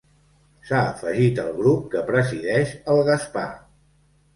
S'ha 0.69 0.79
afegit 0.93 1.43
al 1.45 1.53
grup 1.61 1.85
que 1.95 2.03
presideix 2.11 2.77
el 2.95 3.07
Gaspar. 3.15 3.51